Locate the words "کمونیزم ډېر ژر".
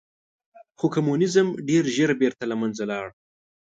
0.95-2.09